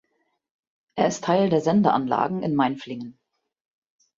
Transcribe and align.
Er 0.95 1.07
ist 1.09 1.25
Teil 1.25 1.51
der 1.51 1.61
Sendeanlagen 1.61 2.41
in 2.41 2.55
Mainflingen. 2.55 3.19